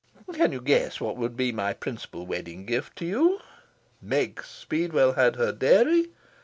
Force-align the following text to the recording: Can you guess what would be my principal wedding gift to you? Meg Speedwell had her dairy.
Can 0.33 0.51
you 0.51 0.61
guess 0.61 0.99
what 0.99 1.15
would 1.15 1.37
be 1.37 1.51
my 1.51 1.73
principal 1.73 2.25
wedding 2.25 2.65
gift 2.65 2.95
to 2.95 3.05
you? 3.05 3.39
Meg 4.01 4.41
Speedwell 4.43 5.13
had 5.13 5.35
her 5.35 5.51
dairy. 5.51 6.07